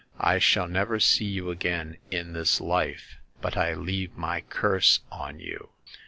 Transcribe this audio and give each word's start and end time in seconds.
I 0.19 0.39
shall 0.39 0.67
never 0.67 0.99
see 0.99 1.25
you 1.25 1.51
again 1.51 1.97
in 2.09 2.33
this 2.33 2.59
life; 2.59 3.17
but 3.39 3.55
I 3.55 3.75
leave 3.75 4.17
my 4.17 4.41
curse 4.41 5.01
on 5.11 5.39
you 5.39 5.69